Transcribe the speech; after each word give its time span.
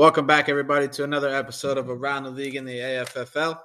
Welcome 0.00 0.26
back, 0.26 0.48
everybody, 0.48 0.88
to 0.88 1.04
another 1.04 1.28
episode 1.28 1.76
of 1.76 1.90
Around 1.90 2.24
the 2.24 2.30
League 2.30 2.54
in 2.54 2.64
the 2.64 2.78
AFFL. 2.78 3.58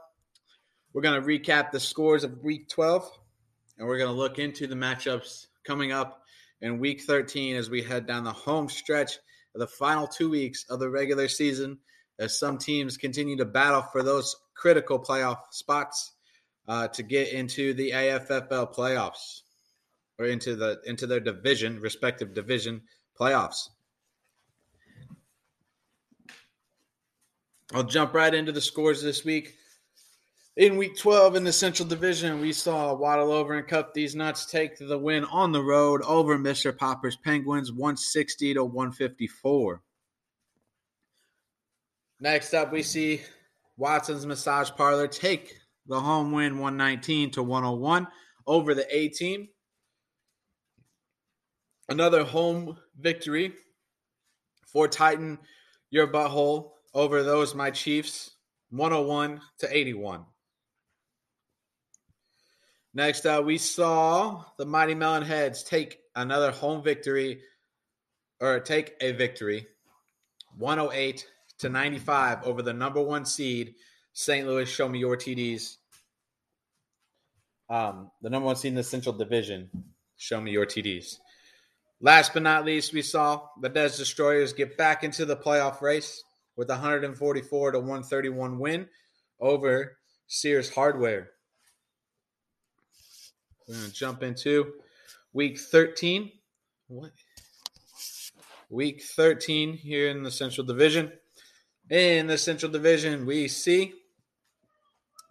We're 0.92 1.02
going 1.02 1.22
to 1.22 1.26
recap 1.26 1.72
the 1.72 1.80
scores 1.80 2.26
of 2.26 2.44
Week 2.44 2.68
12, 2.68 3.10
and 3.78 3.88
we're 3.88 3.98
going 3.98 4.14
to 4.14 4.20
look 4.20 4.38
into 4.38 4.68
the 4.68 4.76
matchups 4.76 5.46
coming 5.66 5.94
up 5.94 6.24
in 6.60 6.78
Week 6.78 7.04
13 7.04 7.56
as 7.56 7.70
we 7.70 7.82
head 7.82 8.06
down 8.06 8.26
the 8.26 8.34
home 8.34 8.68
stretch 8.68 9.14
of 9.54 9.62
the 9.62 9.68
final 9.68 10.08
two 10.08 10.30
weeks 10.30 10.66
of 10.70 10.80
the 10.82 10.90
regular 10.90 11.30
season 11.30 11.78
as 12.20 12.38
some 12.38 12.58
teams 12.58 12.98
continue 12.98 13.38
to 13.38 13.46
battle 13.46 13.84
for 13.84 14.04
those 14.04 14.36
critical 14.58 15.00
playoff 15.00 15.40
spots 15.52 16.16
uh, 16.68 16.90
to 16.90 17.02
get 17.02 17.32
into 17.32 17.74
the 17.74 17.92
AFFL 17.92 18.76
playoffs 18.76 19.44
or 20.20 20.26
into 20.26 20.58
the 20.58 20.82
into 20.84 21.08
their 21.08 21.22
division, 21.22 21.80
respective 21.80 22.34
division 22.34 22.82
playoffs. 23.18 23.70
I'll 27.74 27.84
jump 27.84 28.14
right 28.14 28.34
into 28.34 28.52
the 28.52 28.62
scores 28.62 29.02
this 29.02 29.26
week. 29.26 29.56
In 30.58 30.78
week 30.78 30.98
12 30.98 31.36
in 31.36 31.44
the 31.44 31.52
Central 31.52 31.88
Division, 31.88 32.40
we 32.40 32.54
saw 32.54 32.94
Waddle 32.94 33.32
over 33.32 33.56
and 33.56 33.68
Cut 33.68 33.94
these 33.94 34.16
nuts 34.16 34.46
take 34.46 34.78
the 34.78 34.98
win 34.98 35.26
on 35.26 35.52
the 35.52 35.62
road 35.62 36.02
over 36.04 36.38
Mr. 36.38 36.76
Popper's 36.78 37.18
Penguins 37.18 37.72
160 37.72 38.54
to 38.54 38.64
154. 38.64 39.82
Next 42.22 42.54
up, 42.54 42.72
we 42.72 42.84
see 42.84 43.22
Watson's 43.76 44.26
Massage 44.26 44.70
Parlor 44.70 45.08
take 45.08 45.54
the 45.88 46.00
home 46.00 46.32
win 46.32 46.60
119 46.60 47.32
to 47.32 47.44
101 47.44 48.08
over 48.48 48.74
the 48.74 48.96
A 48.96 49.10
team. 49.10 49.50
Another 51.90 52.24
home 52.24 52.78
victory 52.98 53.54
for 54.68 54.88
Tighten, 54.88 55.38
your 55.90 56.08
butthole, 56.08 56.75
over 56.96 57.22
those 57.24 57.54
my 57.54 57.70
Chiefs, 57.70 58.32
101 58.72 59.42
to 59.60 59.78
81. 59.78 60.26
Next 62.94 63.26
up, 63.26 63.44
we 63.44 63.58
saw 63.58 64.46
the 64.58 64.66
Mighty 64.66 64.96
Melon 64.96 65.24
Heads 65.24 65.64
take 65.64 66.00
another 66.16 66.52
home 66.52 66.82
victory, 66.82 67.42
or 68.40 68.62
take 68.62 68.96
a 69.02 69.12
victory, 69.12 69.68
108 70.58 71.28
to 71.60 71.70
95 71.70 72.44
over 72.44 72.62
the 72.62 72.74
number 72.74 73.02
one 73.02 73.26
seed, 73.26 73.76
St. 74.14 74.48
Louis. 74.48 74.70
Show 74.70 74.88
me 74.88 75.00
your 75.00 75.18
TDs. 75.18 75.76
Um, 77.70 78.10
the 78.22 78.30
number 78.30 78.46
one 78.46 78.56
seed 78.56 78.70
in 78.70 78.76
the 78.76 78.84
Central 78.84 79.14
Division. 79.14 79.70
Show 80.16 80.40
me 80.40 80.52
your 80.52 80.66
TDs. 80.66 81.20
Last 82.00 82.34
but 82.34 82.44
not 82.44 82.64
least, 82.64 82.94
we 82.94 83.02
saw 83.02 83.42
the 83.60 83.68
Des 83.68 83.98
Destroyers 83.98 84.54
get 84.54 84.78
back 84.78 85.04
into 85.04 85.26
the 85.26 85.36
playoff 85.36 85.82
race 85.82 86.24
with 86.56 86.70
144 86.70 87.72
to 87.72 87.80
131 87.80 88.60
win 88.60 88.88
over 89.40 89.98
Sears 90.28 90.74
Hardware. 90.74 91.32
We're 93.68 93.76
going 93.76 93.88
to 93.88 93.94
jump 93.94 94.24
into 94.24 94.74
week 95.34 95.60
13. 95.60 96.32
What? 96.88 97.12
Week 98.70 99.02
13 99.04 99.74
here 99.74 100.10
in 100.10 100.24
the 100.24 100.32
Central 100.32 100.66
Division. 100.66 101.12
In 101.90 102.28
the 102.28 102.38
Central 102.38 102.72
Division, 102.72 103.26
we 103.26 103.48
see 103.48 103.94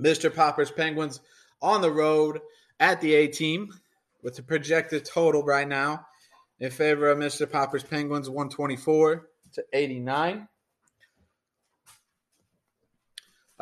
Mr. 0.00 0.34
Popper's 0.34 0.70
Penguins 0.70 1.20
on 1.62 1.80
the 1.80 1.90
road 1.90 2.40
at 2.80 3.00
the 3.00 3.14
A 3.14 3.28
team 3.28 3.72
with 4.22 4.36
the 4.36 4.42
projected 4.42 5.04
total 5.04 5.42
right 5.42 5.66
now 5.66 6.06
in 6.60 6.70
favor 6.70 7.08
of 7.08 7.18
Mr. 7.18 7.50
Popper's 7.50 7.84
Penguins 7.84 8.28
124 8.28 9.28
to 9.54 9.64
89. 9.72 10.48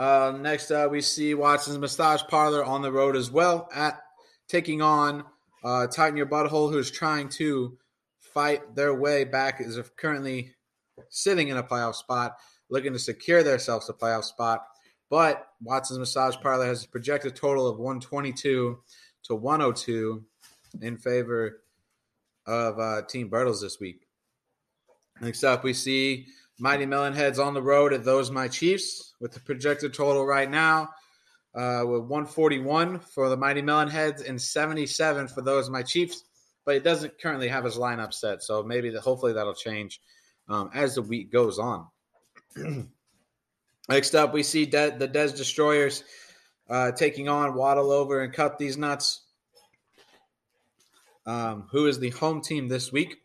Uh, 0.02 0.32
next 0.32 0.72
up, 0.72 0.90
we 0.90 1.00
see 1.00 1.32
Watson's 1.32 1.78
Massage 1.78 2.22
Parlor 2.24 2.64
on 2.64 2.82
the 2.82 2.90
road 2.90 3.14
as 3.14 3.30
well 3.30 3.68
at 3.72 4.02
taking 4.48 4.82
on 4.82 5.22
uh, 5.62 5.86
Tighten 5.86 6.16
Your 6.16 6.26
Butthole, 6.26 6.72
who's 6.72 6.90
trying 6.90 7.28
to 7.28 7.78
fight 8.18 8.74
their 8.74 8.94
way 8.94 9.22
back, 9.22 9.60
is 9.60 9.78
currently 9.96 10.56
sitting 11.08 11.50
in 11.50 11.56
a 11.56 11.62
playoff 11.62 11.94
spot, 11.94 12.34
looking 12.68 12.92
to 12.92 12.98
secure 12.98 13.44
themselves 13.44 13.88
a 13.88 13.92
playoff 13.92 14.24
spot. 14.24 14.64
But 15.08 15.46
Watson's 15.62 16.00
Massage 16.00 16.34
Parlor 16.34 16.66
has 16.66 16.84
a 16.84 16.88
projected 16.88 17.36
total 17.36 17.68
of 17.68 17.78
122 17.78 18.80
to 19.22 19.34
102 19.36 20.24
in 20.80 20.96
favor 20.96 21.62
of 22.44 22.80
uh, 22.80 23.02
Team 23.02 23.30
Bertles 23.30 23.60
this 23.60 23.78
week. 23.78 24.08
Next 25.20 25.44
up, 25.44 25.62
we 25.62 25.72
see 25.72 26.26
Mighty 26.58 26.86
Melon 26.86 27.14
Heads 27.14 27.38
on 27.38 27.54
the 27.54 27.62
road 27.62 27.92
at 27.92 28.04
those 28.04 28.30
my 28.30 28.48
Chiefs 28.48 29.14
with 29.20 29.32
the 29.32 29.40
projected 29.40 29.94
total 29.94 30.24
right 30.24 30.50
now 30.50 30.88
uh, 31.54 31.84
with 31.86 32.02
141 32.02 33.00
for 33.00 33.28
the 33.28 33.36
Mighty 33.36 33.62
Melon 33.62 33.88
Heads 33.88 34.22
and 34.22 34.40
77 34.40 35.28
for 35.28 35.42
those 35.42 35.70
my 35.70 35.82
Chiefs. 35.82 36.24
But 36.64 36.76
it 36.76 36.84
doesn't 36.84 37.20
currently 37.20 37.48
have 37.48 37.64
his 37.64 37.76
lineup 37.76 38.14
set, 38.14 38.42
so 38.42 38.62
maybe 38.62 38.90
the, 38.90 39.00
hopefully 39.00 39.32
that'll 39.32 39.54
change 39.54 40.00
um, 40.48 40.70
as 40.72 40.94
the 40.94 41.02
week 41.02 41.32
goes 41.32 41.58
on. 41.58 41.88
Next 43.88 44.14
up, 44.14 44.32
we 44.32 44.44
see 44.44 44.64
De- 44.66 44.96
the 44.96 45.08
Des 45.08 45.32
Destroyers 45.32 46.04
uh, 46.70 46.92
taking 46.92 47.28
on 47.28 47.54
Waddle 47.54 47.90
over 47.90 48.20
and 48.20 48.32
Cut 48.32 48.58
These 48.58 48.76
Nuts, 48.76 49.22
um, 51.26 51.66
who 51.72 51.86
is 51.86 51.98
the 51.98 52.10
home 52.10 52.40
team 52.40 52.68
this 52.68 52.92
week 52.92 53.21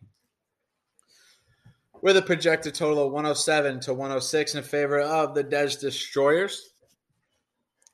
with 2.00 2.16
a 2.16 2.22
projected 2.22 2.74
total 2.74 3.06
of 3.06 3.12
107 3.12 3.80
to 3.80 3.94
106 3.94 4.54
in 4.54 4.62
favor 4.62 5.00
of 5.00 5.34
the 5.34 5.42
Des 5.42 5.76
Destroyers. 5.80 6.70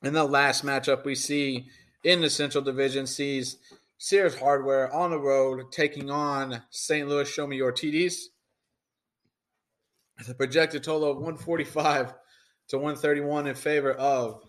In 0.03 0.13
the 0.13 0.23
last 0.23 0.63
matchup 0.63 1.05
we 1.05 1.15
see 1.15 1.67
in 2.03 2.21
the 2.21 2.29
Central 2.29 2.63
Division 2.63 3.07
sees 3.07 3.57
Sears 3.97 4.37
Hardware 4.37 4.93
on 4.93 5.11
the 5.11 5.19
road 5.19 5.71
taking 5.71 6.11
on 6.11 6.61
St. 6.69 7.07
Louis 7.07 7.27
Show 7.27 7.47
Me 7.47 7.57
Your 7.57 7.71
TDs. 7.71 8.25
The 10.27 10.35
projected 10.35 10.83
total 10.83 11.09
of 11.09 11.17
145 11.17 12.13
to 12.69 12.77
131 12.77 13.47
in 13.47 13.55
favor 13.55 13.93
of 13.93 14.43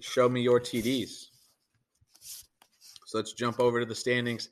Show 0.00 0.28
Me 0.28 0.40
Your 0.40 0.60
TDs. 0.60 1.26
So 3.06 3.18
let's 3.18 3.32
jump 3.32 3.60
over 3.60 3.80
to 3.80 3.86
the 3.86 3.94
standings. 3.94 4.50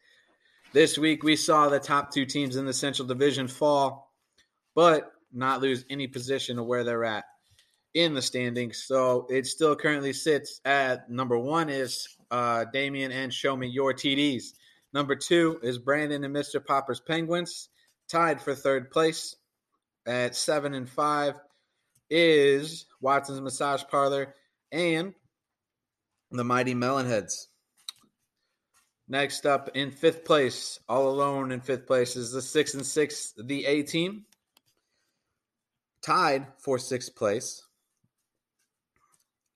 This 0.74 0.98
week, 0.98 1.22
we 1.22 1.36
saw 1.36 1.68
the 1.68 1.78
top 1.78 2.12
two 2.12 2.26
teams 2.26 2.56
in 2.56 2.66
the 2.66 2.72
Central 2.72 3.06
Division 3.06 3.46
fall, 3.46 4.10
but 4.74 5.12
not 5.32 5.60
lose 5.60 5.84
any 5.88 6.08
position 6.08 6.58
of 6.58 6.66
where 6.66 6.82
they're 6.82 7.04
at 7.04 7.26
in 7.94 8.12
the 8.12 8.20
standings. 8.20 8.82
So 8.82 9.28
it 9.30 9.46
still 9.46 9.76
currently 9.76 10.12
sits 10.12 10.60
at 10.64 11.08
number 11.08 11.38
one 11.38 11.70
is 11.70 12.08
uh, 12.32 12.64
Damien 12.72 13.12
and 13.12 13.32
Show 13.32 13.56
Me 13.56 13.68
Your 13.68 13.94
TDs. 13.94 14.46
Number 14.92 15.14
two 15.14 15.60
is 15.62 15.78
Brandon 15.78 16.24
and 16.24 16.34
Mr. 16.34 16.64
Popper's 16.64 16.98
Penguins, 16.98 17.68
tied 18.08 18.40
for 18.40 18.52
third 18.52 18.90
place 18.90 19.36
at 20.06 20.34
seven 20.34 20.74
and 20.74 20.90
five 20.90 21.34
is 22.10 22.86
Watson's 23.00 23.40
Massage 23.40 23.84
Parlor 23.88 24.34
and 24.72 25.14
the 26.32 26.42
Mighty 26.42 26.74
Melonheads. 26.74 27.46
Next 29.06 29.44
up 29.44 29.70
in 29.75 29.91
fifth 29.91 30.25
place, 30.25 30.78
all 30.88 31.09
alone 31.09 31.53
in 31.53 31.60
fifth 31.60 31.87
place, 31.87 32.16
is 32.16 32.32
the 32.32 32.41
six 32.41 32.75
and 32.75 32.87
six, 32.87 33.34
the 33.37 33.66
A 33.66 33.82
team, 33.82 34.25
tied 36.03 36.47
for 36.59 36.78
sixth 36.78 37.14
place 37.14 37.62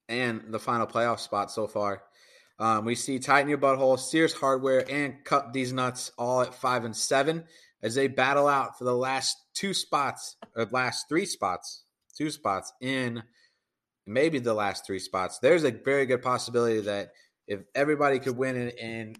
and 0.07 0.45
the 0.49 0.59
final 0.59 0.87
playoff 0.87 1.19
spot 1.19 1.51
so 1.51 1.67
far. 1.67 2.03
Um, 2.59 2.83
we 2.83 2.95
see 2.95 3.19
Tighten 3.19 3.49
Your 3.49 3.57
Butthole, 3.57 3.97
Sears 3.97 4.33
Hardware, 4.33 4.83
and 4.91 5.23
Cut 5.23 5.53
These 5.53 5.71
Nuts 5.71 6.11
all 6.17 6.41
at 6.41 6.53
five 6.53 6.83
and 6.83 6.95
seven 6.95 7.45
as 7.81 7.95
they 7.95 8.07
battle 8.07 8.47
out 8.47 8.77
for 8.77 8.83
the 8.83 8.95
last 8.95 9.37
two 9.53 9.73
spots, 9.73 10.35
or 10.55 10.65
last 10.65 11.07
three 11.07 11.25
spots, 11.25 11.83
two 12.17 12.29
spots 12.29 12.73
in 12.81 13.23
maybe 14.05 14.39
the 14.39 14.53
last 14.53 14.85
three 14.85 14.99
spots. 14.99 15.39
There's 15.39 15.63
a 15.63 15.71
very 15.71 16.05
good 16.05 16.21
possibility 16.21 16.81
that 16.81 17.11
if 17.47 17.61
everybody 17.73 18.19
could 18.19 18.35
win 18.35 18.57
and, 18.57 18.79
and 18.79 19.19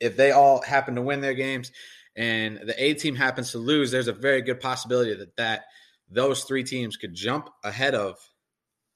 if 0.00 0.16
they 0.16 0.32
all 0.32 0.62
happen 0.62 0.94
to 0.94 1.02
win 1.02 1.20
their 1.20 1.34
games 1.34 1.70
and 2.16 2.58
the 2.58 2.82
A 2.82 2.94
team 2.94 3.14
happens 3.14 3.52
to 3.52 3.58
lose, 3.58 3.90
there's 3.90 4.08
a 4.08 4.12
very 4.12 4.42
good 4.42 4.60
possibility 4.60 5.14
that 5.14 5.36
that 5.36 5.64
those 6.10 6.44
three 6.44 6.64
teams 6.64 6.96
could 6.96 7.14
jump 7.14 7.48
ahead 7.62 7.94
of 7.94 8.18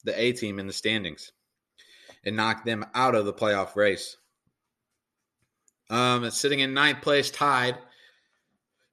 the 0.03 0.19
A 0.21 0.33
team 0.33 0.59
in 0.59 0.67
the 0.67 0.73
standings 0.73 1.33
and 2.25 2.37
knock 2.37 2.65
them 2.65 2.85
out 2.95 3.15
of 3.15 3.25
the 3.25 3.33
playoff 3.33 3.77
race. 3.77 4.17
Um, 5.91 6.29
sitting 6.31 6.61
in 6.61 6.75
ninth 6.75 7.03
place, 7.03 7.31
tied 7.31 7.79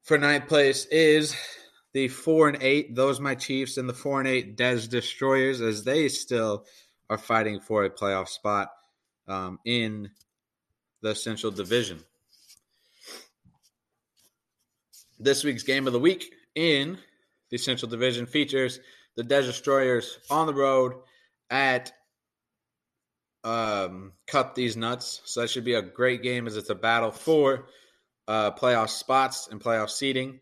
for 0.03 0.17
ninth 0.17 0.47
place 0.47 0.85
is 0.85 1.35
the 1.93 2.07
four 2.07 2.49
and 2.49 2.61
eight. 2.61 2.95
Those 2.95 3.19
my 3.19 3.35
Chiefs 3.35 3.77
and 3.77 3.87
the 3.87 3.93
four 3.93 4.19
and 4.19 4.27
eight 4.27 4.57
Des 4.57 4.87
Destroyers, 4.87 5.61
as 5.61 5.83
they 5.83 6.09
still 6.09 6.65
are 7.09 7.17
fighting 7.17 7.59
for 7.59 7.83
a 7.83 7.89
playoff 7.89 8.27
spot 8.27 8.69
um, 9.27 9.59
in 9.65 10.09
the 11.01 11.15
Central 11.15 11.51
Division. 11.51 11.99
This 15.19 15.43
week's 15.43 15.63
game 15.63 15.87
of 15.87 15.93
the 15.93 15.99
week 15.99 16.33
in 16.55 16.97
the 17.49 17.57
Central 17.57 17.89
Division 17.89 18.25
features 18.25 18.79
the 19.15 19.23
Des 19.23 19.43
Destroyers 19.43 20.19
on 20.29 20.47
the 20.47 20.53
road 20.53 20.93
at 21.49 21.91
um, 23.43 24.13
Cut 24.27 24.55
These 24.55 24.77
Nuts. 24.77 25.21
So 25.25 25.41
that 25.41 25.49
should 25.49 25.65
be 25.65 25.73
a 25.73 25.81
great 25.81 26.23
game 26.23 26.47
as 26.47 26.57
it's 26.57 26.69
a 26.69 26.75
battle 26.75 27.11
for 27.11 27.67
uh, 28.27 28.51
playoff 28.51 28.89
spots 28.89 29.47
and 29.51 29.59
playoff 29.59 29.89
seeding 29.89 30.39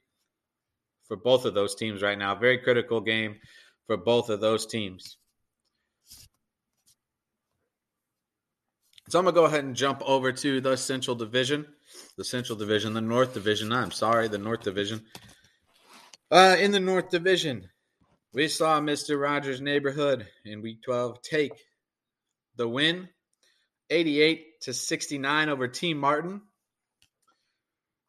for 1.08 1.18
both 1.18 1.46
of 1.46 1.54
those 1.54 1.76
teams 1.76 2.02
right 2.02 2.18
now. 2.18 2.36
Very 2.36 2.60
critical 2.60 3.02
game 3.02 3.38
for 3.88 3.98
both 3.98 4.30
of 4.30 4.40
those 4.40 4.66
teams. 4.66 5.18
So 9.10 9.18
I'm 9.18 9.26
going 9.26 9.34
to 9.34 9.42
go 9.42 9.46
ahead 9.46 9.64
and 9.64 9.76
jump 9.76 10.04
over 10.06 10.32
to 10.32 10.62
the 10.62 10.78
Central 10.78 11.16
Division. 11.16 11.66
The 12.16 12.24
Central 12.24 12.56
Division, 12.56 12.94
the 12.94 13.02
North 13.02 13.34
Division. 13.34 13.74
I'm 13.74 13.90
sorry, 13.90 14.28
the 14.28 14.38
North 14.38 14.62
Division. 14.62 15.02
Uh, 16.30 16.56
in 16.60 16.70
the 16.70 16.80
North 16.80 17.10
Division, 17.10 17.68
we 18.34 18.48
saw 18.48 18.80
Mr. 18.80 19.20
Rogers' 19.20 19.62
neighborhood 19.62 20.28
in 20.46 20.62
Week 20.62 20.84
12 20.84 21.24
take 21.24 21.54
the 22.56 22.68
win, 22.68 23.10
88 23.90 24.62
to 24.62 24.74
69 24.74 25.50
over 25.50 25.68
Team 25.68 25.98
Martin. 25.98 26.42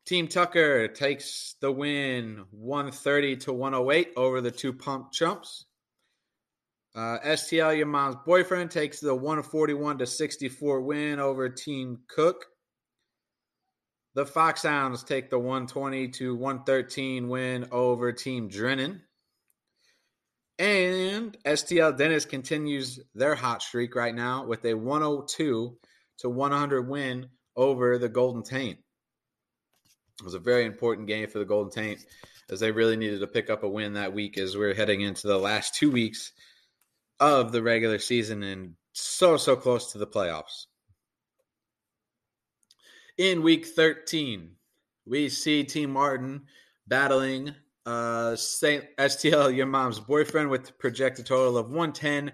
Team 0.04 0.28
Tucker 0.28 0.88
takes 0.88 1.54
the 1.62 1.72
win, 1.72 2.44
130 2.50 3.36
to 3.36 3.54
108 3.54 4.12
over 4.16 4.42
the 4.42 4.50
two 4.50 4.74
Pump 4.74 5.12
Chumps. 5.12 5.64
Uh, 6.94 7.18
STL, 7.24 7.76
your 7.76 7.86
mom's 7.86 8.16
boyfriend, 8.26 8.70
takes 8.70 9.00
the 9.00 9.14
141 9.14 9.98
to 9.98 10.06
64 10.06 10.80
win 10.80 11.20
over 11.20 11.48
Team 11.48 12.00
Cook. 12.08 12.46
The 14.14 14.26
Foxhounds 14.26 15.04
take 15.04 15.30
the 15.30 15.38
120 15.38 16.08
to 16.08 16.34
113 16.34 17.28
win 17.28 17.68
over 17.70 18.12
Team 18.12 18.48
Drennan. 18.48 19.02
And 20.58 21.38
STL 21.46 21.96
Dennis 21.96 22.24
continues 22.24 23.00
their 23.14 23.34
hot 23.34 23.62
streak 23.62 23.94
right 23.94 24.14
now 24.14 24.44
with 24.44 24.64
a 24.64 24.74
102 24.74 25.78
to 26.18 26.28
100 26.28 26.88
win 26.88 27.28
over 27.56 27.98
the 27.98 28.08
Golden 28.08 28.42
Taint. 28.42 28.78
It 30.18 30.24
was 30.24 30.34
a 30.34 30.40
very 30.40 30.66
important 30.66 31.06
game 31.06 31.28
for 31.28 31.38
the 31.38 31.46
Golden 31.46 31.70
Taint 31.70 32.04
as 32.50 32.60
they 32.60 32.72
really 32.72 32.96
needed 32.96 33.20
to 33.20 33.26
pick 33.26 33.48
up 33.48 33.62
a 33.62 33.68
win 33.68 33.94
that 33.94 34.12
week 34.12 34.36
as 34.36 34.56
we're 34.56 34.74
heading 34.74 35.00
into 35.02 35.28
the 35.28 35.38
last 35.38 35.76
two 35.76 35.90
weeks 35.90 36.32
of 37.20 37.52
the 37.52 37.62
regular 37.62 37.98
season 37.98 38.42
and 38.42 38.74
so, 38.92 39.36
so 39.36 39.54
close 39.54 39.92
to 39.92 39.98
the 39.98 40.06
playoffs. 40.06 40.66
In 43.18 43.42
week 43.42 43.66
13, 43.66 44.52
we 45.06 45.28
see 45.28 45.62
Team 45.62 45.90
Martin 45.90 46.42
battling 46.86 47.54
uh, 47.86 48.34
Saint 48.36 48.84
STL, 48.98 49.54
your 49.54 49.66
mom's 49.66 50.00
boyfriend, 50.00 50.50
with 50.50 50.78
projected 50.78 51.26
total 51.26 51.58
of 51.58 51.66
110 51.66 52.32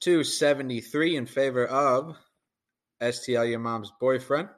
to 0.00 0.24
73 0.24 1.16
in 1.16 1.26
favor 1.26 1.66
of 1.66 2.16
STL, 3.00 3.48
your 3.48 3.58
mom's 3.58 3.92
boyfriend. 4.00 4.48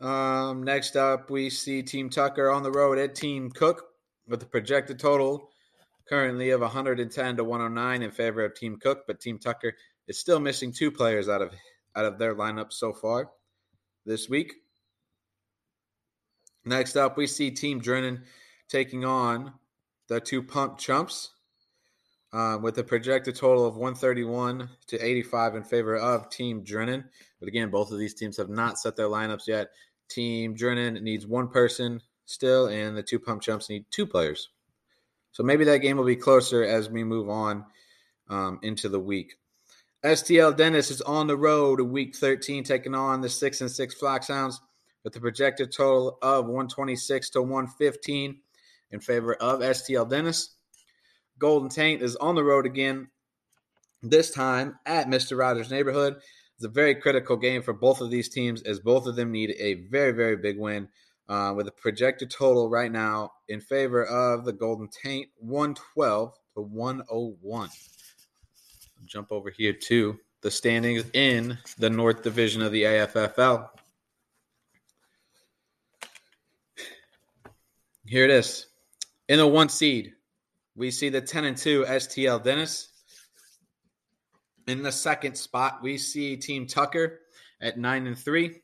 Um, 0.00 0.62
next 0.62 0.96
up, 0.96 1.30
we 1.30 1.48
see 1.48 1.82
Team 1.82 2.10
Tucker 2.10 2.50
on 2.50 2.62
the 2.62 2.70
road 2.70 2.98
at 2.98 3.14
Team 3.14 3.50
Cook 3.50 3.84
with 4.28 4.42
a 4.42 4.46
projected 4.46 4.98
total 4.98 5.48
currently 6.08 6.50
of 6.50 6.60
110 6.60 7.36
to 7.36 7.44
109 7.44 8.02
in 8.02 8.10
favor 8.10 8.44
of 8.44 8.54
Team 8.54 8.78
Cook, 8.80 9.04
but 9.06 9.20
Team 9.20 9.38
Tucker 9.38 9.74
is 10.08 10.18
still 10.18 10.40
missing 10.40 10.72
two 10.72 10.90
players 10.90 11.28
out 11.28 11.42
of 11.42 11.52
out 11.94 12.04
of 12.04 12.18
their 12.18 12.34
lineup 12.34 12.72
so 12.72 12.92
far 12.92 13.30
this 14.04 14.28
week. 14.28 14.54
Next 16.64 16.96
up, 16.96 17.16
we 17.16 17.26
see 17.26 17.50
Team 17.50 17.80
Drennan 17.80 18.24
taking 18.68 19.04
on 19.04 19.52
the 20.08 20.20
two 20.20 20.42
Pump 20.42 20.78
Chumps 20.78 21.30
uh, 22.32 22.58
with 22.60 22.78
a 22.78 22.84
projected 22.84 23.36
total 23.36 23.64
of 23.66 23.76
131 23.76 24.68
to 24.88 24.98
85 24.98 25.56
in 25.56 25.62
favor 25.62 25.96
of 25.96 26.28
Team 26.28 26.62
Drennan. 26.64 27.04
But 27.40 27.48
again, 27.48 27.70
both 27.70 27.92
of 27.92 27.98
these 27.98 28.14
teams 28.14 28.36
have 28.36 28.50
not 28.50 28.78
set 28.78 28.96
their 28.96 29.06
lineups 29.06 29.46
yet. 29.46 29.68
Team 30.08 30.54
Drennan 30.54 31.02
needs 31.02 31.26
one 31.26 31.48
person 31.48 32.00
still, 32.26 32.66
and 32.66 32.96
the 32.96 33.02
two 33.02 33.18
Pump 33.18 33.42
Chumps 33.42 33.70
need 33.70 33.86
two 33.90 34.06
players. 34.06 34.50
So 35.36 35.42
maybe 35.42 35.66
that 35.66 35.82
game 35.82 35.98
will 35.98 36.06
be 36.06 36.16
closer 36.16 36.64
as 36.64 36.88
we 36.88 37.04
move 37.04 37.28
on 37.28 37.66
um, 38.30 38.58
into 38.62 38.88
the 38.88 38.98
week. 38.98 39.34
STL 40.02 40.56
Dennis 40.56 40.90
is 40.90 41.02
on 41.02 41.26
the 41.26 41.36
road 41.36 41.78
in 41.78 41.92
week 41.92 42.16
13, 42.16 42.64
taking 42.64 42.94
on 42.94 43.20
the 43.20 43.28
6 43.28 43.60
and 43.60 43.70
6 43.70 43.94
Foxhounds 43.96 44.62
with 45.04 45.14
a 45.14 45.20
projected 45.20 45.72
total 45.72 46.16
of 46.22 46.46
126 46.46 47.28
to 47.28 47.42
115 47.42 48.38
in 48.92 49.00
favor 49.00 49.34
of 49.34 49.60
STL 49.60 50.08
Dennis. 50.08 50.54
Golden 51.38 51.68
Taint 51.68 52.00
is 52.00 52.16
on 52.16 52.34
the 52.34 52.42
road 52.42 52.64
again, 52.64 53.08
this 54.02 54.30
time 54.30 54.78
at 54.86 55.06
Mr. 55.06 55.38
Rogers' 55.38 55.70
neighborhood. 55.70 56.16
It's 56.54 56.64
a 56.64 56.70
very 56.70 56.94
critical 56.94 57.36
game 57.36 57.60
for 57.60 57.74
both 57.74 58.00
of 58.00 58.10
these 58.10 58.30
teams 58.30 58.62
as 58.62 58.80
both 58.80 59.06
of 59.06 59.16
them 59.16 59.32
need 59.32 59.54
a 59.58 59.74
very, 59.90 60.12
very 60.12 60.38
big 60.38 60.58
win. 60.58 60.88
Uh, 61.28 61.52
with 61.56 61.66
a 61.66 61.72
projected 61.72 62.30
total 62.30 62.68
right 62.68 62.92
now 62.92 63.32
in 63.48 63.60
favor 63.60 64.04
of 64.04 64.44
the 64.44 64.52
Golden 64.52 64.88
Taint, 64.88 65.28
112 65.40 66.32
to 66.54 66.60
101 66.60 67.68
jump 69.06 69.30
over 69.30 69.50
here 69.50 69.72
to 69.72 70.18
the 70.42 70.50
standings 70.50 71.04
in 71.14 71.56
the 71.78 71.90
North 71.90 72.22
Division 72.22 72.62
of 72.62 72.72
the 72.72 72.82
AFFL. 72.82 73.68
Here 78.06 78.24
it 78.24 78.30
is. 78.30 78.66
In 79.28 79.38
the 79.38 79.46
one 79.46 79.68
seed, 79.68 80.12
we 80.76 80.90
see 80.90 81.08
the 81.08 81.20
10 81.20 81.44
and 81.44 81.56
2 81.56 81.84
STL 81.84 82.42
Dennis. 82.42 82.88
In 84.68 84.82
the 84.82 84.92
second 84.92 85.36
spot, 85.36 85.80
we 85.82 85.96
see 85.98 86.36
Team 86.36 86.66
Tucker 86.66 87.20
at 87.60 87.78
9 87.78 88.06
and 88.06 88.18
3. 88.18 88.60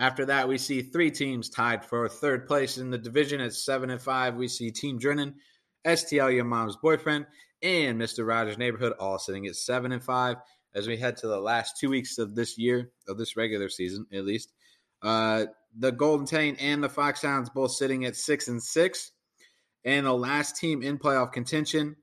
After 0.00 0.24
that, 0.24 0.48
we 0.48 0.58
see 0.58 0.80
three 0.80 1.10
teams 1.10 1.50
tied 1.50 1.84
for 1.84 2.08
third 2.08 2.46
place 2.46 2.78
in 2.78 2.90
the 2.90 2.98
division 2.98 3.40
at 3.40 3.52
7 3.52 3.90
and 3.90 4.00
5. 4.00 4.34
We 4.34 4.48
see 4.48 4.70
Team 4.70 4.98
Drennan, 4.98 5.34
STL 5.84 6.34
Your 6.34 6.44
Mom's 6.44 6.76
Boyfriend, 6.76 7.26
and 7.62 8.00
Mr. 8.00 8.26
Rogers' 8.26 8.58
Neighborhood, 8.58 8.94
all 8.98 9.18
sitting 9.18 9.46
at 9.46 9.56
seven 9.56 9.92
and 9.92 10.02
five 10.02 10.36
as 10.74 10.86
we 10.88 10.96
head 10.96 11.16
to 11.18 11.26
the 11.26 11.38
last 11.38 11.76
two 11.78 11.90
weeks 11.90 12.16
of 12.18 12.34
this 12.34 12.56
year, 12.56 12.90
of 13.08 13.18
this 13.18 13.36
regular 13.36 13.68
season 13.68 14.06
at 14.12 14.24
least. 14.24 14.52
Uh, 15.02 15.46
the 15.78 15.92
Golden 15.92 16.26
Taint 16.26 16.60
and 16.60 16.82
the 16.82 16.88
Foxhounds 16.88 17.50
both 17.50 17.72
sitting 17.72 18.04
at 18.06 18.16
six 18.16 18.48
and 18.48 18.62
six. 18.62 19.12
And 19.84 20.06
the 20.06 20.12
last 20.12 20.56
team 20.56 20.82
in 20.82 20.98
playoff 20.98 21.32
contention 21.32 21.96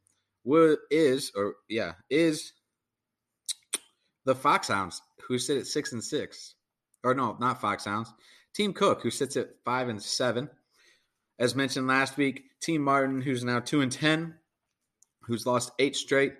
is, 0.92 1.32
or 1.36 1.56
yeah, 1.70 1.94
is 2.10 2.54
the 4.26 4.36
Foxhounds, 4.36 5.02
who 5.28 5.38
sit 5.38 5.58
at 5.58 5.68
six 5.68 5.94
and 5.94 6.04
six. 6.04 6.56
Or 7.08 7.14
no, 7.14 7.38
not 7.40 7.62
Foxhounds. 7.62 8.14
Team 8.54 8.74
Cook, 8.74 9.02
who 9.02 9.12
sits 9.12 9.38
at 9.38 9.64
five 9.64 9.88
and 9.88 10.04
seven. 10.04 10.50
As 11.40 11.56
mentioned 11.56 11.88
last 11.88 12.18
week, 12.18 12.44
Team 12.62 12.82
Martin, 12.82 13.22
who's 13.22 13.46
now 13.46 13.62
two 13.62 13.80
and 13.80 13.90
ten, 13.90 14.36
who's 15.22 15.46
lost 15.46 15.72
eight 15.80 15.96
straight, 15.96 16.34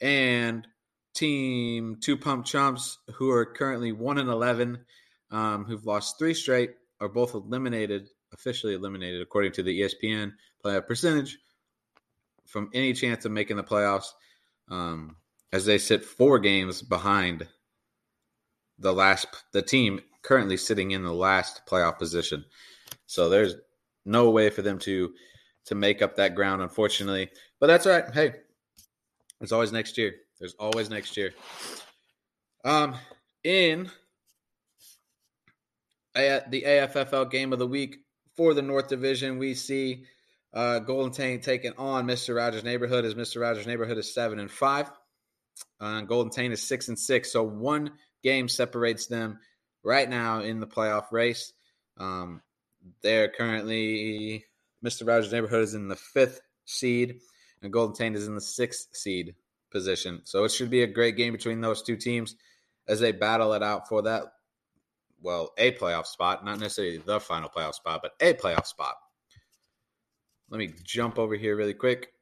and 0.00 0.66
Team 1.14 1.98
Two 2.00 2.16
Pump 2.16 2.46
Chumps, 2.46 2.98
who 3.14 3.30
are 3.30 3.46
currently 3.46 3.92
one 3.92 4.18
and 4.18 4.28
eleven, 4.28 4.80
um, 5.30 5.64
who've 5.64 5.86
lost 5.86 6.18
three 6.18 6.34
straight, 6.34 6.72
are 7.00 7.08
both 7.08 7.34
eliminated, 7.34 8.08
officially 8.32 8.74
eliminated 8.74 9.22
according 9.22 9.52
to 9.52 9.62
the 9.62 9.82
ESPN 9.82 10.32
playoff 10.64 10.88
percentage 10.88 11.38
from 12.44 12.70
any 12.74 12.92
chance 12.92 13.24
of 13.24 13.30
making 13.30 13.56
the 13.56 13.62
playoffs, 13.62 14.08
um, 14.68 15.14
as 15.52 15.64
they 15.64 15.78
sit 15.78 16.04
four 16.04 16.40
games 16.40 16.82
behind 16.82 17.46
the 18.80 18.92
last 18.92 19.28
the 19.52 19.62
team 19.62 20.00
currently 20.22 20.56
sitting 20.56 20.90
in 20.90 21.02
the 21.02 21.12
last 21.12 21.62
playoff 21.66 21.98
position. 21.98 22.44
So 23.06 23.28
there's 23.28 23.54
no 24.04 24.30
way 24.30 24.50
for 24.50 24.62
them 24.62 24.78
to 24.80 25.12
to 25.66 25.74
make 25.74 26.00
up 26.00 26.16
that 26.16 26.34
ground, 26.34 26.62
unfortunately. 26.62 27.30
But 27.60 27.66
that's 27.66 27.86
all 27.86 27.92
right. 27.92 28.10
Hey, 28.12 28.32
there's 29.38 29.52
always 29.52 29.72
next 29.72 29.98
year. 29.98 30.14
There's 30.38 30.54
always 30.54 30.88
next 30.88 31.16
year. 31.16 31.34
Um, 32.64 32.94
in 33.44 33.90
the 36.14 36.62
AFFL 36.66 37.30
game 37.30 37.52
of 37.52 37.58
the 37.58 37.66
week 37.66 37.98
for 38.36 38.54
the 38.54 38.62
North 38.62 38.88
Division, 38.88 39.38
we 39.38 39.54
see 39.54 40.04
uh, 40.54 40.78
Golden 40.80 41.12
Taint 41.12 41.42
taking 41.42 41.72
on 41.76 42.06
Mr. 42.06 42.36
Rogers' 42.36 42.64
Neighborhood 42.64 43.04
as 43.04 43.14
Mr. 43.14 43.40
Rogers' 43.40 43.66
Neighborhood 43.66 43.98
is 43.98 44.12
seven 44.12 44.38
and 44.38 44.50
five. 44.50 44.90
Uh, 45.80 46.00
Golden 46.02 46.30
Taint 46.30 46.52
is 46.52 46.62
six 46.62 46.88
and 46.88 46.98
six. 46.98 47.32
So 47.32 47.42
one 47.42 47.92
game 48.22 48.48
separates 48.48 49.06
them 49.06 49.38
right 49.82 50.08
now 50.08 50.40
in 50.40 50.60
the 50.60 50.66
playoff 50.66 51.12
race. 51.12 51.52
Um, 51.96 52.42
they're 53.02 53.28
currently 53.28 54.44
Mr. 54.84 55.06
Rogers' 55.06 55.32
Neighborhood 55.32 55.64
is 55.64 55.74
in 55.74 55.88
the 55.88 55.96
fifth 55.96 56.40
seed 56.64 57.20
and 57.62 57.72
Golden 57.72 57.94
Taint 57.94 58.16
is 58.16 58.26
in 58.26 58.34
the 58.34 58.40
sixth 58.40 58.88
seed 58.92 59.34
position. 59.70 60.20
So 60.24 60.44
it 60.44 60.52
should 60.52 60.70
be 60.70 60.82
a 60.82 60.86
great 60.86 61.16
game 61.16 61.32
between 61.32 61.60
those 61.60 61.82
two 61.82 61.96
teams 61.96 62.36
as 62.86 63.00
they 63.00 63.12
battle 63.12 63.52
it 63.52 63.62
out 63.62 63.88
for 63.88 64.02
that, 64.02 64.24
well, 65.20 65.52
a 65.58 65.72
playoff 65.72 66.06
spot, 66.06 66.44
not 66.44 66.60
necessarily 66.60 66.98
the 66.98 67.20
final 67.20 67.48
playoff 67.48 67.74
spot, 67.74 68.00
but 68.02 68.12
a 68.20 68.32
playoff 68.34 68.66
spot. 68.66 68.94
let 70.48 70.58
me 70.58 70.72
jump 70.84 71.18
over 71.18 71.34
here 71.34 71.56
really 71.56 71.74
quick 71.74 72.12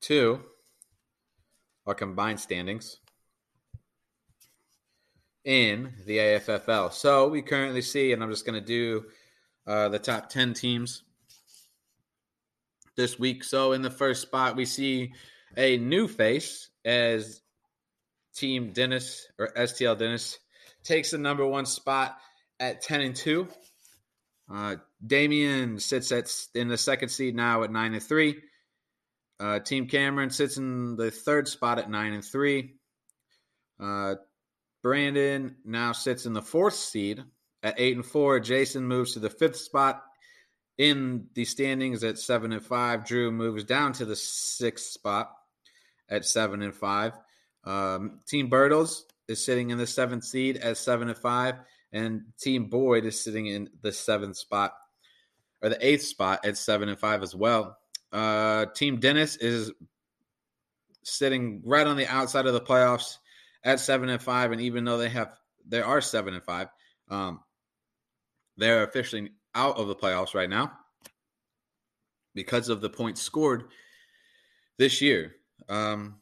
Two, 0.00 0.40
our 1.86 1.94
combined 1.94 2.38
standings 2.38 2.98
in 5.48 5.94
the 6.04 6.18
AFFL. 6.18 6.92
So 6.92 7.26
we 7.28 7.40
currently 7.40 7.80
see, 7.80 8.12
and 8.12 8.22
I'm 8.22 8.28
just 8.28 8.44
going 8.44 8.60
to 8.60 8.66
do 8.66 9.06
uh, 9.66 9.88
the 9.88 9.98
top 9.98 10.28
10 10.28 10.52
teams 10.52 11.04
this 12.96 13.18
week. 13.18 13.42
So 13.42 13.72
in 13.72 13.80
the 13.80 13.90
first 13.90 14.20
spot, 14.20 14.56
we 14.56 14.66
see 14.66 15.14
a 15.56 15.78
new 15.78 16.06
face 16.06 16.68
as 16.84 17.40
Team 18.36 18.72
Dennis 18.74 19.26
or 19.38 19.50
STL 19.56 19.98
Dennis 19.98 20.38
takes 20.84 21.12
the 21.12 21.18
number 21.18 21.46
one 21.46 21.64
spot 21.64 22.18
at 22.60 22.82
10 22.82 23.00
and 23.00 23.16
2. 23.16 23.48
Uh, 24.52 24.76
Damien 25.04 25.78
sits 25.78 26.12
at 26.12 26.30
in 26.54 26.68
the 26.68 26.76
second 26.76 27.08
seed 27.08 27.34
now 27.34 27.62
at 27.62 27.72
9 27.72 27.94
and 27.94 28.02
3. 28.02 28.36
Uh, 29.40 29.60
Team 29.60 29.86
Cameron 29.86 30.28
sits 30.28 30.58
in 30.58 30.96
the 30.96 31.10
third 31.10 31.48
spot 31.48 31.78
at 31.78 31.88
9 31.88 32.12
and 32.12 32.24
3. 32.24 32.74
Uh, 33.80 34.16
Brandon 34.82 35.56
now 35.64 35.92
sits 35.92 36.26
in 36.26 36.32
the 36.32 36.42
fourth 36.42 36.74
seed 36.74 37.24
at 37.62 37.74
8 37.78 37.96
and 37.96 38.06
4. 38.06 38.40
Jason 38.40 38.86
moves 38.86 39.14
to 39.14 39.18
the 39.18 39.30
fifth 39.30 39.56
spot 39.56 40.02
in 40.76 41.26
the 41.34 41.44
standings 41.44 42.04
at 42.04 42.18
7 42.18 42.52
and 42.52 42.64
5. 42.64 43.04
Drew 43.04 43.32
moves 43.32 43.64
down 43.64 43.92
to 43.94 44.04
the 44.04 44.16
sixth 44.16 44.86
spot 44.86 45.32
at 46.08 46.24
7 46.24 46.62
and 46.62 46.74
5. 46.74 47.12
Um, 47.64 48.20
Team 48.26 48.48
Bertles 48.48 49.02
is 49.26 49.44
sitting 49.44 49.70
in 49.70 49.78
the 49.78 49.86
seventh 49.86 50.24
seed 50.24 50.58
at 50.58 50.76
7 50.76 51.08
and 51.08 51.18
5 51.18 51.56
and 51.92 52.22
Team 52.38 52.66
Boyd 52.66 53.04
is 53.04 53.22
sitting 53.22 53.46
in 53.46 53.68
the 53.82 53.92
seventh 53.92 54.36
spot 54.36 54.74
or 55.62 55.68
the 55.68 55.86
eighth 55.86 56.02
spot 56.02 56.44
at 56.44 56.56
seven 56.56 56.88
and 56.88 56.98
five 56.98 57.22
as 57.22 57.34
well. 57.34 57.78
Uh, 58.12 58.66
Team 58.74 59.00
Dennis 59.00 59.36
is 59.36 59.72
sitting 61.02 61.62
right 61.64 61.86
on 61.86 61.96
the 61.96 62.06
outside 62.06 62.46
of 62.46 62.52
the 62.52 62.60
playoffs 62.60 63.16
at 63.64 63.80
seven 63.80 64.08
and 64.08 64.22
five, 64.22 64.52
and 64.52 64.60
even 64.60 64.84
though 64.84 64.98
they 64.98 65.08
have 65.08 65.32
they 65.66 65.80
are 65.80 66.00
seven 66.00 66.34
and 66.34 66.44
five, 66.44 66.68
um, 67.10 67.40
they're 68.56 68.84
officially 68.84 69.30
out 69.54 69.76
of 69.76 69.88
the 69.88 69.94
playoffs 69.94 70.34
right 70.34 70.48
now 70.48 70.72
because 72.34 72.68
of 72.68 72.80
the 72.80 72.90
points 72.90 73.20
scored 73.20 73.64
this 74.78 75.00
year. 75.02 75.34
Um, 75.68 76.16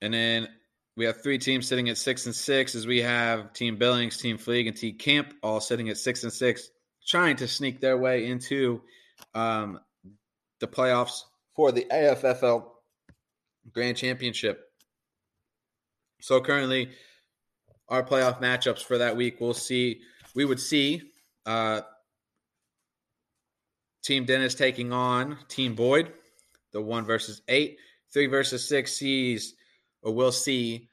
and 0.00 0.12
then 0.12 0.48
we 0.96 1.04
have 1.04 1.22
three 1.22 1.38
teams 1.38 1.68
sitting 1.68 1.88
at 1.88 1.98
six 1.98 2.26
and 2.26 2.34
six, 2.34 2.74
as 2.74 2.86
we 2.86 3.02
have 3.02 3.52
Team 3.52 3.76
Billings, 3.76 4.16
Team 4.16 4.38
Fleeg, 4.38 4.66
and 4.66 4.76
Team 4.76 4.96
Camp 4.96 5.34
all 5.42 5.60
sitting 5.60 5.88
at 5.90 5.98
six 5.98 6.22
and 6.22 6.32
six, 6.32 6.70
trying 7.06 7.36
to 7.36 7.48
sneak 7.48 7.80
their 7.80 7.98
way 7.98 8.26
into 8.26 8.82
um, 9.34 9.78
the 10.60 10.66
playoffs 10.66 11.22
for 11.54 11.72
the 11.72 11.86
AFFL 11.90 12.64
Grand 13.72 13.96
Championship. 13.96 14.65
So 16.26 16.40
currently, 16.40 16.88
our 17.88 18.02
playoff 18.02 18.40
matchups 18.40 18.82
for 18.82 18.98
that 18.98 19.16
week, 19.16 19.40
we'll 19.40 19.54
see. 19.54 20.00
We 20.34 20.44
would 20.44 20.58
see 20.58 21.12
uh, 21.46 21.82
Team 24.02 24.24
Dennis 24.24 24.56
taking 24.56 24.92
on 24.92 25.38
Team 25.46 25.76
Boyd, 25.76 26.12
the 26.72 26.82
one 26.82 27.04
versus 27.04 27.42
eight, 27.46 27.78
three 28.12 28.26
versus 28.26 28.68
six 28.68 28.92
sees 28.94 29.54
or 30.02 30.12
we'll 30.12 30.32
see 30.32 30.88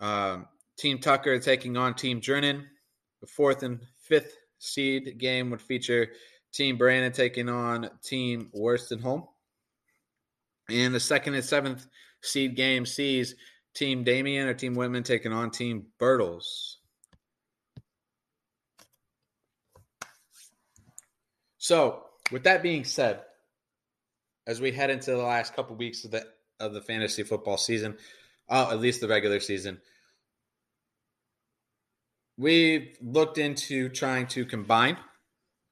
um, 0.00 0.48
Team 0.76 0.98
Tucker 0.98 1.38
taking 1.38 1.76
on 1.76 1.94
Team 1.94 2.18
Drennan. 2.18 2.66
The 3.20 3.28
fourth 3.28 3.62
and 3.62 3.78
fifth 4.02 4.36
seed 4.58 5.18
game 5.18 5.50
would 5.50 5.62
feature 5.62 6.08
Team 6.52 6.76
Brandon 6.78 7.12
taking 7.12 7.48
on 7.48 7.90
Team 8.02 8.50
Home. 8.52 9.22
And 10.68 10.92
the 10.92 10.98
second 10.98 11.34
and 11.34 11.44
seventh 11.44 11.86
seed 12.22 12.56
game 12.56 12.84
sees 12.84 13.36
Team 13.74 14.04
Damien 14.04 14.48
or 14.48 14.54
Team 14.54 14.74
Whitman 14.74 15.02
taking 15.02 15.32
on 15.32 15.50
Team 15.50 15.86
Bertles. 15.98 16.76
So, 21.58 22.04
with 22.30 22.44
that 22.44 22.62
being 22.62 22.84
said, 22.84 23.22
as 24.46 24.60
we 24.60 24.70
head 24.72 24.90
into 24.90 25.10
the 25.12 25.16
last 25.16 25.56
couple 25.56 25.76
weeks 25.76 26.04
of 26.04 26.10
the 26.10 26.26
of 26.60 26.72
the 26.72 26.80
fantasy 26.80 27.22
football 27.22 27.56
season, 27.56 27.96
uh, 28.48 28.68
at 28.70 28.80
least 28.80 29.00
the 29.00 29.08
regular 29.08 29.40
season. 29.40 29.80
We've 32.36 32.96
looked 33.00 33.38
into 33.38 33.88
trying 33.88 34.26
to 34.28 34.44
combine 34.44 34.96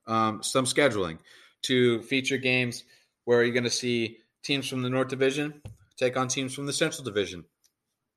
um, 0.06 0.42
some 0.42 0.64
scheduling 0.64 1.18
to 1.62 2.02
feature 2.02 2.38
games 2.38 2.85
where 3.25 3.42
you're 3.42 3.52
going 3.52 3.64
to 3.64 3.71
see 3.71 4.18
teams 4.42 4.68
from 4.68 4.82
the 4.82 4.90
North 4.90 5.09
Division 5.09 5.62
take 5.97 6.16
on 6.16 6.28
teams 6.28 6.54
from 6.54 6.66
the 6.66 6.73
Central 6.73 7.04
Division. 7.04 7.44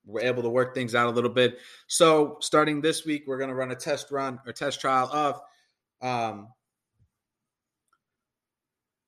We're 0.06 0.22
able 0.22 0.42
to 0.44 0.48
work 0.48 0.74
things 0.74 0.94
out 0.94 1.08
a 1.08 1.10
little 1.10 1.30
bit. 1.30 1.58
So, 1.88 2.38
starting 2.40 2.80
this 2.80 3.04
week, 3.04 3.24
we're 3.26 3.38
going 3.38 3.50
to 3.50 3.54
run 3.56 3.72
a 3.72 3.76
test 3.76 4.10
run 4.10 4.38
or 4.46 4.52
test 4.52 4.80
trial 4.80 5.10
of 5.12 5.40
um, 6.00 6.48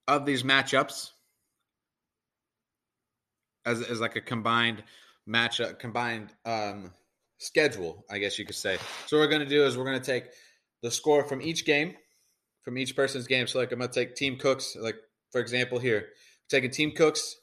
of 0.08 0.26
these 0.26 0.42
matchups 0.42 1.10
as, 3.64 3.82
as 3.82 4.00
like 4.00 4.16
a 4.16 4.20
combined 4.20 4.82
matchup, 5.28 5.78
combined 5.78 6.32
um, 6.44 6.90
schedule, 7.38 8.04
I 8.10 8.18
guess 8.18 8.38
you 8.38 8.46
could 8.46 8.56
say. 8.56 8.78
So 9.06 9.18
what 9.18 9.24
we're 9.24 9.30
going 9.30 9.42
to 9.42 9.48
do 9.48 9.64
is 9.64 9.76
we're 9.76 9.84
going 9.84 10.00
to 10.00 10.04
take 10.04 10.24
the 10.82 10.90
score 10.90 11.24
from 11.24 11.42
each 11.42 11.64
game, 11.64 11.94
from 12.62 12.78
each 12.78 12.96
person's 12.96 13.26
game. 13.26 13.46
So 13.46 13.58
like 13.58 13.70
I'm 13.70 13.78
going 13.78 13.90
to 13.90 13.94
take 13.94 14.16
Team 14.16 14.36
Cooks, 14.36 14.76
like 14.80 14.96
for 15.30 15.40
example 15.40 15.78
here, 15.78 16.06
taking 16.48 16.70
Team 16.70 16.92
Cooks 16.92 17.36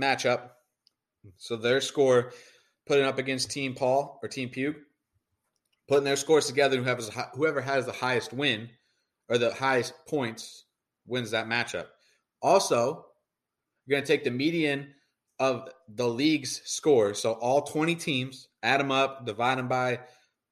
matchup, 0.00 0.50
so 1.36 1.56
their 1.56 1.80
score, 1.80 2.32
putting 2.86 3.04
up 3.04 3.18
against 3.18 3.50
Team 3.50 3.74
Paul 3.74 4.18
or 4.22 4.28
Team 4.28 4.48
Pugh, 4.48 4.74
putting 5.88 6.04
their 6.04 6.16
scores 6.16 6.46
together. 6.46 6.76
Whoever 6.76 7.02
has, 7.02 7.26
whoever 7.34 7.60
has 7.60 7.86
the 7.86 7.92
highest 7.92 8.32
win 8.32 8.70
or 9.28 9.38
the 9.38 9.52
highest 9.52 9.94
points 10.06 10.64
wins 11.06 11.32
that 11.32 11.46
matchup. 11.46 11.86
Also, 12.42 13.06
you're 13.86 13.96
going 13.96 14.04
to 14.04 14.12
take 14.12 14.24
the 14.24 14.30
median 14.30 14.88
of 15.38 15.68
the 15.88 16.08
league's 16.08 16.62
scores. 16.64 17.20
So 17.20 17.32
all 17.32 17.62
20 17.62 17.94
teams, 17.94 18.48
add 18.62 18.80
them 18.80 18.90
up, 18.90 19.26
divide 19.26 19.58
them 19.58 19.68
by 19.68 20.00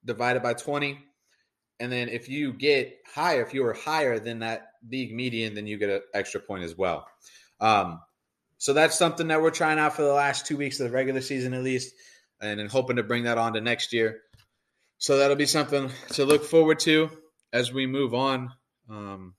divided 0.04 0.42
by 0.42 0.54
20. 0.54 0.98
And 1.80 1.90
then 1.90 2.08
if 2.08 2.28
you 2.28 2.52
get 2.52 2.98
higher, 3.12 3.42
if 3.42 3.54
you 3.54 3.64
are 3.66 3.72
higher 3.72 4.18
than 4.18 4.40
that 4.40 4.68
league 4.88 5.14
median, 5.14 5.54
then 5.54 5.66
you 5.66 5.78
get 5.78 5.90
an 5.90 6.02
extra 6.12 6.40
point 6.40 6.62
as 6.64 6.76
well. 6.76 7.06
Um, 7.60 8.00
so 8.58 8.72
that's 8.72 8.98
something 8.98 9.28
that 9.28 9.42
we're 9.42 9.50
trying 9.50 9.78
out 9.78 9.96
for 9.96 10.02
the 10.02 10.12
last 10.12 10.46
two 10.46 10.56
weeks 10.56 10.78
of 10.80 10.86
the 10.86 10.94
regular 10.94 11.20
season, 11.20 11.54
at 11.54 11.62
least, 11.62 11.94
and 12.40 12.60
then 12.60 12.68
hoping 12.68 12.96
to 12.96 13.02
bring 13.02 13.24
that 13.24 13.38
on 13.38 13.54
to 13.54 13.60
next 13.60 13.92
year. 13.92 14.20
So 14.98 15.18
that'll 15.18 15.36
be 15.36 15.46
something 15.46 15.90
to 16.10 16.24
look 16.24 16.44
forward 16.44 16.78
to 16.80 17.10
as 17.52 17.72
we 17.72 17.86
move 17.86 18.14
on 18.14 18.50
um, 18.90 19.34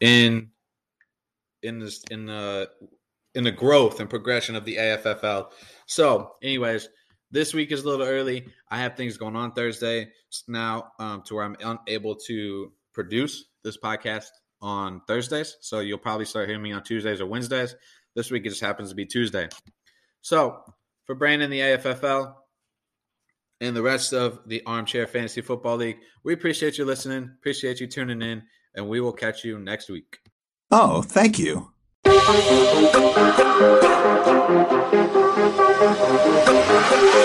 in 0.00 0.50
in 1.62 1.78
this 1.78 2.02
in 2.10 2.26
the 2.26 2.68
in 3.34 3.44
the 3.44 3.52
growth 3.52 4.00
and 4.00 4.10
progression 4.10 4.56
of 4.56 4.64
the 4.64 4.76
AFFL. 4.76 5.50
So, 5.86 6.32
anyways, 6.42 6.88
this 7.30 7.54
week 7.54 7.72
is 7.72 7.82
a 7.82 7.88
little 7.88 8.06
early. 8.06 8.46
I 8.70 8.78
have 8.78 8.96
things 8.96 9.16
going 9.16 9.36
on 9.36 9.52
Thursday 9.52 10.10
now 10.48 10.92
um, 10.98 11.22
to 11.22 11.34
where 11.34 11.44
I'm 11.44 11.56
unable 11.60 12.16
to 12.26 12.72
produce 12.92 13.46
this 13.64 13.78
podcast 13.78 14.28
on 14.60 15.00
Thursdays. 15.08 15.56
So 15.60 15.80
you'll 15.80 15.98
probably 15.98 16.26
start 16.26 16.48
hearing 16.48 16.62
me 16.62 16.72
on 16.72 16.82
Tuesdays 16.82 17.20
or 17.20 17.26
Wednesdays. 17.26 17.74
This 18.14 18.30
week 18.30 18.44
it 18.44 18.50
just 18.50 18.60
happens 18.60 18.90
to 18.90 18.94
be 18.94 19.06
Tuesday. 19.06 19.48
So 20.20 20.62
for 21.04 21.14
Brandon, 21.14 21.50
the 21.50 21.60
AFFL, 21.60 22.34
and 23.60 23.76
the 23.76 23.82
rest 23.82 24.12
of 24.12 24.40
the 24.46 24.62
Armchair 24.66 25.06
Fantasy 25.06 25.40
Football 25.40 25.76
League, 25.76 25.98
we 26.24 26.32
appreciate 26.32 26.78
you 26.78 26.84
listening, 26.84 27.30
appreciate 27.38 27.80
you 27.80 27.86
tuning 27.86 28.22
in, 28.22 28.42
and 28.74 28.88
we 28.88 29.00
will 29.00 29.12
catch 29.12 29.44
you 29.44 29.58
next 29.58 29.88
week. 29.88 30.18
Oh, 30.70 31.02
thank 31.02 31.38
you. 31.38 31.70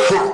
Huh. 0.09 0.33